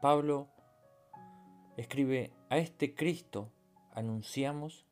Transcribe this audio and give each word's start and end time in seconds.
Pablo 0.00 0.46
escribe, 1.76 2.32
a 2.50 2.58
este 2.58 2.94
Cristo 2.94 3.50
anunciamos, 3.92 4.86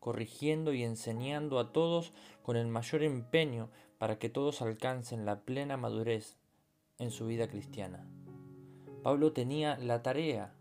corrigiendo 0.00 0.74
y 0.74 0.82
enseñando 0.82 1.58
a 1.58 1.72
todos 1.72 2.12
con 2.42 2.56
el 2.56 2.66
mayor 2.66 3.02
empeño 3.02 3.70
para 3.96 4.18
que 4.18 4.28
todos 4.28 4.60
alcancen 4.60 5.24
la 5.24 5.40
plena 5.40 5.78
madurez 5.78 6.36
en 6.98 7.10
su 7.10 7.26
vida 7.26 7.48
cristiana. 7.48 8.06
Pablo 9.02 9.32
tenía 9.32 9.78
la 9.78 10.02
tarea 10.02 10.52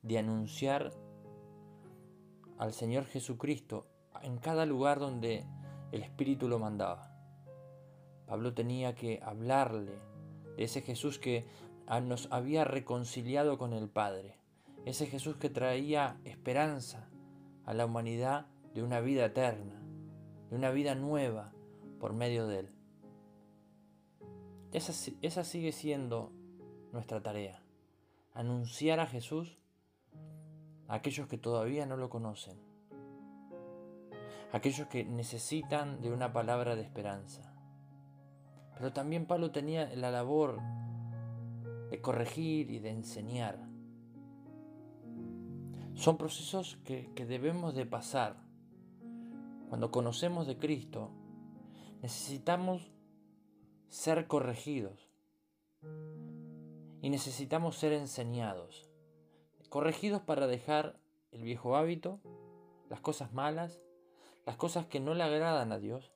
de 0.00 0.18
anunciar 0.18 0.92
al 2.56 2.72
Señor 2.72 3.04
Jesucristo 3.04 3.86
en 4.22 4.38
cada 4.38 4.64
lugar 4.64 5.00
donde 5.00 5.44
el 5.92 6.02
Espíritu 6.02 6.48
lo 6.48 6.58
mandaba. 6.58 7.14
Pablo 8.26 8.54
tenía 8.54 8.94
que 8.94 9.20
hablarle 9.22 9.92
de 10.56 10.64
ese 10.64 10.80
Jesús 10.80 11.18
que 11.18 11.46
nos 12.00 12.28
había 12.30 12.64
reconciliado 12.64 13.56
con 13.56 13.72
el 13.72 13.88
Padre, 13.88 14.36
ese 14.84 15.06
Jesús 15.06 15.36
que 15.36 15.48
traía 15.48 16.20
esperanza 16.24 17.08
a 17.64 17.72
la 17.72 17.86
humanidad 17.86 18.46
de 18.74 18.82
una 18.82 19.00
vida 19.00 19.24
eterna, 19.24 19.82
de 20.50 20.56
una 20.56 20.70
vida 20.70 20.94
nueva 20.94 21.52
por 21.98 22.12
medio 22.12 22.46
de 22.46 22.60
Él. 22.60 22.70
Esa, 24.72 24.92
esa 25.22 25.44
sigue 25.44 25.72
siendo 25.72 26.30
nuestra 26.92 27.22
tarea, 27.22 27.62
anunciar 28.34 29.00
a 29.00 29.06
Jesús 29.06 29.58
a 30.88 30.94
aquellos 30.94 31.26
que 31.26 31.38
todavía 31.38 31.86
no 31.86 31.96
lo 31.96 32.10
conocen, 32.10 32.58
aquellos 34.52 34.88
que 34.88 35.04
necesitan 35.04 36.02
de 36.02 36.12
una 36.12 36.34
palabra 36.34 36.76
de 36.76 36.82
esperanza. 36.82 37.54
Pero 38.74 38.92
también 38.92 39.26
Pablo 39.26 39.50
tenía 39.50 39.88
la 39.96 40.10
labor 40.10 40.60
de 41.90 42.00
corregir 42.00 42.70
y 42.70 42.78
de 42.78 42.90
enseñar. 42.90 43.58
Son 45.94 46.16
procesos 46.16 46.76
que, 46.84 47.12
que 47.14 47.26
debemos 47.26 47.74
de 47.74 47.86
pasar. 47.86 48.36
Cuando 49.68 49.90
conocemos 49.90 50.46
de 50.46 50.56
Cristo, 50.56 51.10
necesitamos 52.02 52.90
ser 53.88 54.26
corregidos 54.26 55.08
y 57.02 57.10
necesitamos 57.10 57.76
ser 57.76 57.92
enseñados. 57.92 58.88
Corregidos 59.68 60.22
para 60.22 60.46
dejar 60.46 60.98
el 61.30 61.42
viejo 61.42 61.76
hábito, 61.76 62.20
las 62.88 63.00
cosas 63.00 63.32
malas, 63.32 63.80
las 64.46 64.56
cosas 64.56 64.86
que 64.86 65.00
no 65.00 65.14
le 65.14 65.22
agradan 65.22 65.72
a 65.72 65.78
Dios 65.78 66.10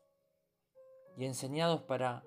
y 1.18 1.26
enseñados 1.26 1.82
para 1.82 2.24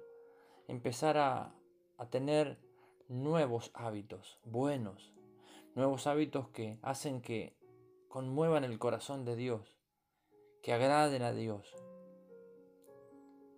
empezar 0.67 1.17
a, 1.17 1.55
a 1.97 2.09
tener 2.09 2.59
nuevos 3.07 3.71
hábitos 3.73 4.39
buenos, 4.43 5.13
nuevos 5.75 6.07
hábitos 6.07 6.49
que 6.49 6.79
hacen 6.81 7.21
que 7.21 7.55
conmuevan 8.07 8.63
el 8.63 8.79
corazón 8.79 9.25
de 9.25 9.35
Dios, 9.35 9.77
que 10.63 10.73
agraden 10.73 11.21
a 11.21 11.31
Dios. 11.31 11.75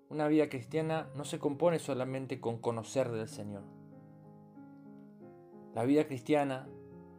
Una 0.10 0.28
vida 0.28 0.50
cristiana 0.50 1.10
no 1.16 1.26
se 1.26 1.40
compone 1.40 1.80
solamente 1.80 2.40
con 2.40 2.60
conocer 2.60 3.12
del 3.12 3.28
Señor. 3.28 3.64
La 5.74 5.84
vida 5.84 6.08
cristiana, 6.08 6.68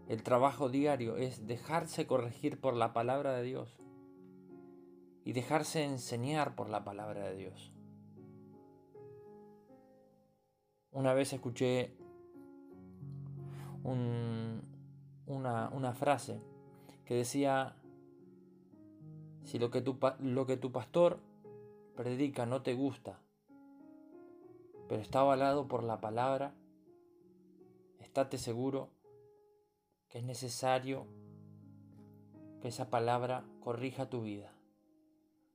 el 0.09 0.23
trabajo 0.23 0.69
diario 0.69 1.17
es 1.17 1.47
dejarse 1.47 2.07
corregir 2.07 2.61
por 2.61 2.75
la 2.75 2.93
palabra 2.93 3.35
de 3.35 3.43
Dios 3.43 3.79
y 5.25 5.33
dejarse 5.33 5.85
enseñar 5.85 6.57
por 6.57 6.71
la 6.71 6.85
palabra 6.85 7.29
de 7.29 7.37
Dios. 7.37 7.73
Una 10.91 11.13
vez 11.13 11.33
escuché 11.33 11.97
una, 13.85 14.63
frase 15.95 16.41
que 17.05 17.15
decía, 17.15 17.77
si 19.45 19.59
lo 19.59 19.71
que, 19.71 19.81
tu, 19.81 19.99
lo 20.21 20.47
que 20.47 20.57
tu 20.57 20.73
pastor 20.73 21.21
predica 21.97 22.47
no 22.47 22.63
te 22.63 22.75
gusta, 22.75 23.19
pero 24.89 25.03
está 25.03 25.21
avalado 25.21 25.69
por 25.69 25.85
la 25.85 26.01
palabra, 26.01 26.55
estate 28.01 28.39
seguro 28.39 28.91
que 30.09 30.19
es 30.19 30.25
necesario 30.25 31.07
que 32.61 32.69
esa 32.69 32.91
palabra 32.91 33.45
corrija 33.61 34.09
tu 34.09 34.23
vida. 34.23 34.53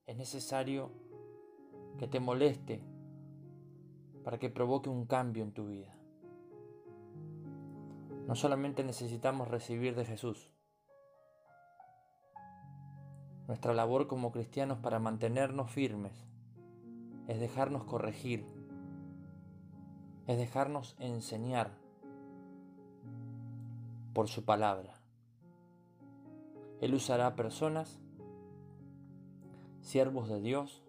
Es 0.06 0.18
necesario 0.18 0.92
que 1.98 2.08
te 2.08 2.20
moleste 2.20 2.82
para 4.24 4.38
que 4.38 4.50
provoque 4.50 4.90
un 4.90 5.06
cambio 5.06 5.44
en 5.44 5.52
tu 5.52 5.68
vida. 5.68 5.96
No 8.28 8.36
solamente 8.36 8.86
necesitamos 8.86 9.50
recibir 9.50 9.96
de 9.96 10.06
Jesús. 10.06 10.50
Nuestra 13.48 13.74
labor 13.74 14.08
como 14.08 14.32
cristianos 14.32 14.80
para 14.80 15.00
mantenernos 15.00 15.70
firmes 15.70 16.14
es 17.28 17.42
dejarnos 17.42 17.84
corregir, 17.84 18.46
es 20.28 20.38
dejarnos 20.38 20.96
enseñar 21.00 21.72
por 24.14 24.30
su 24.30 24.46
palabra. 24.46 24.94
Él 26.80 26.94
usará 26.94 27.36
personas, 27.36 28.00
siervos 29.82 30.30
de 30.30 30.40
Dios, 30.40 30.82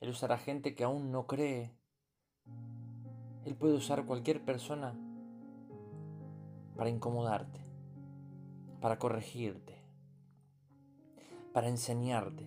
Él 0.00 0.10
usará 0.10 0.38
gente 0.38 0.76
que 0.76 0.84
aún 0.84 1.10
no 1.10 1.26
cree. 1.26 1.74
Él 3.44 3.56
puede 3.56 3.74
usar 3.74 4.06
cualquier 4.06 4.44
persona 4.44 4.94
para 6.78 6.90
incomodarte, 6.90 7.58
para 8.80 9.00
corregirte, 9.00 9.82
para 11.52 11.68
enseñarte, 11.68 12.46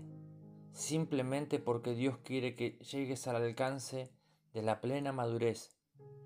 simplemente 0.72 1.60
porque 1.60 1.94
Dios 1.96 2.18
quiere 2.20 2.56
que 2.56 2.80
llegues 2.80 3.28
al 3.28 3.36
alcance 3.36 4.10
de 4.54 4.62
la 4.62 4.80
plena 4.80 5.12
madurez 5.12 5.76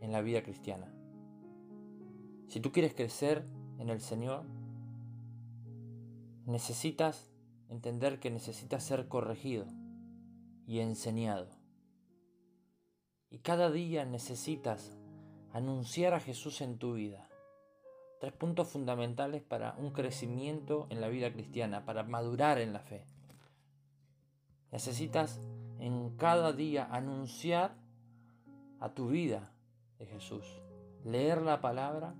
en 0.01 0.11
la 0.11 0.21
vida 0.21 0.43
cristiana. 0.43 0.93
Si 2.47 2.59
tú 2.59 2.71
quieres 2.71 2.93
crecer 2.93 3.43
en 3.79 3.89
el 3.89 4.01
Señor, 4.01 4.43
necesitas 6.45 7.31
entender 7.69 8.19
que 8.19 8.29
necesitas 8.29 8.83
ser 8.83 9.07
corregido 9.07 9.65
y 10.67 10.77
enseñado. 10.77 11.47
Y 13.31 13.39
cada 13.39 13.71
día 13.71 14.05
necesitas 14.05 14.95
anunciar 15.53 16.13
a 16.13 16.19
Jesús 16.19 16.61
en 16.61 16.77
tu 16.77 16.93
vida 16.93 17.27
tres 18.19 18.33
puntos 18.33 18.69
fundamentales 18.69 19.41
para 19.43 19.75
un 19.77 19.91
crecimiento 19.91 20.87
en 20.89 21.01
la 21.01 21.09
vida 21.09 21.31
cristiana, 21.31 21.85
para 21.85 22.03
madurar 22.03 22.59
en 22.59 22.73
la 22.73 22.79
fe. 22.79 23.05
Necesitas 24.71 25.39
en 25.79 26.15
cada 26.17 26.53
día 26.53 26.87
anunciar 26.91 27.75
a 28.79 28.93
tu 28.93 29.09
vida 29.09 29.51
de 29.99 30.05
Jesús, 30.05 30.45
leer 31.03 31.41
la 31.41 31.61
palabra 31.61 32.15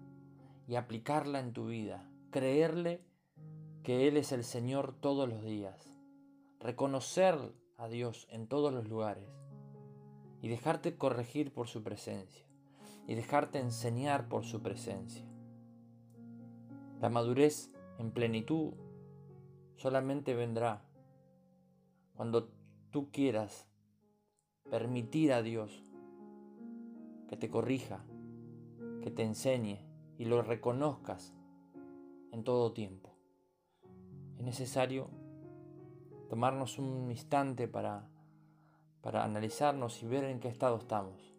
y 0.67 0.75
aplicarla 0.75 1.39
en 1.39 1.53
tu 1.53 1.67
vida, 1.67 2.09
creerle 2.31 3.01
que 3.83 4.07
Él 4.07 4.17
es 4.17 4.31
el 4.31 4.43
Señor 4.43 4.95
todos 4.99 5.29
los 5.29 5.43
días, 5.43 5.99
reconocer 6.59 7.37
a 7.77 7.87
Dios 7.87 8.27
en 8.29 8.47
todos 8.47 8.73
los 8.73 8.87
lugares 8.87 9.29
y 10.41 10.47
dejarte 10.47 10.97
corregir 10.97 11.53
por 11.53 11.67
su 11.67 11.83
presencia 11.83 12.45
y 13.07 13.15
dejarte 13.15 13.59
enseñar 13.59 14.27
por 14.27 14.45
su 14.45 14.61
presencia. 14.61 15.25
La 17.01 17.09
madurez 17.09 17.71
en 17.99 18.11
plenitud 18.11 18.73
solamente 19.75 20.33
vendrá 20.33 20.81
cuando 22.15 22.49
tú 22.91 23.11
quieras 23.11 23.67
permitir 24.69 25.33
a 25.33 25.41
Dios 25.41 25.83
que 27.27 27.35
te 27.35 27.49
corrija, 27.49 28.05
que 29.01 29.11
te 29.11 29.23
enseñe 29.23 29.79
y 30.17 30.25
lo 30.25 30.41
reconozcas 30.41 31.33
en 32.31 32.43
todo 32.43 32.71
tiempo. 32.71 33.13
Es 34.37 34.43
necesario 34.43 35.09
tomarnos 36.29 36.79
un 36.79 37.11
instante 37.11 37.67
para, 37.67 38.09
para 39.01 39.23
analizarnos 39.23 40.01
y 40.01 40.07
ver 40.07 40.23
en 40.23 40.39
qué 40.39 40.47
estado 40.47 40.77
estamos. 40.77 41.33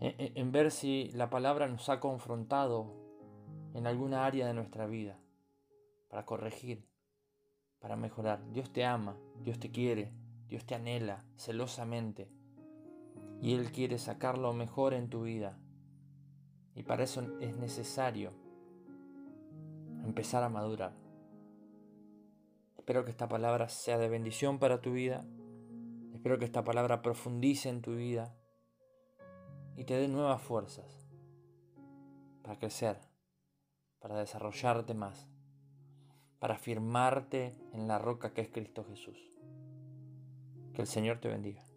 En, 0.00 0.14
en 0.36 0.52
ver 0.52 0.70
si 0.70 1.10
la 1.14 1.28
palabra 1.28 1.66
nos 1.66 1.88
ha 1.88 1.98
confrontado 1.98 3.07
en 3.74 3.86
alguna 3.86 4.26
área 4.26 4.46
de 4.46 4.54
nuestra 4.54 4.86
vida, 4.86 5.18
para 6.08 6.24
corregir, 6.24 6.88
para 7.80 7.96
mejorar. 7.96 8.40
Dios 8.52 8.72
te 8.72 8.84
ama, 8.84 9.16
Dios 9.42 9.58
te 9.58 9.70
quiere, 9.70 10.12
Dios 10.48 10.64
te 10.64 10.74
anhela 10.74 11.24
celosamente 11.36 12.30
y 13.40 13.54
Él 13.54 13.70
quiere 13.70 13.98
sacar 13.98 14.38
lo 14.38 14.52
mejor 14.52 14.94
en 14.94 15.08
tu 15.08 15.22
vida. 15.22 15.58
Y 16.74 16.82
para 16.82 17.04
eso 17.04 17.38
es 17.40 17.56
necesario 17.56 18.32
empezar 20.04 20.42
a 20.42 20.48
madurar. 20.48 20.92
Espero 22.76 23.04
que 23.04 23.10
esta 23.10 23.28
palabra 23.28 23.68
sea 23.68 23.98
de 23.98 24.08
bendición 24.08 24.58
para 24.58 24.80
tu 24.80 24.92
vida. 24.92 25.24
Espero 26.14 26.38
que 26.38 26.44
esta 26.44 26.64
palabra 26.64 27.02
profundice 27.02 27.68
en 27.68 27.82
tu 27.82 27.94
vida 27.94 28.34
y 29.76 29.84
te 29.84 29.94
dé 29.94 30.08
nuevas 30.08 30.42
fuerzas 30.42 31.06
para 32.42 32.58
crecer, 32.58 32.98
para 34.00 34.18
desarrollarte 34.18 34.94
más, 34.94 35.28
para 36.38 36.54
afirmarte 36.54 37.54
en 37.72 37.88
la 37.88 37.98
roca 37.98 38.32
que 38.32 38.40
es 38.40 38.48
Cristo 38.48 38.84
Jesús. 38.84 39.18
Que 40.74 40.82
el 40.82 40.88
Señor 40.88 41.18
te 41.18 41.28
bendiga. 41.28 41.67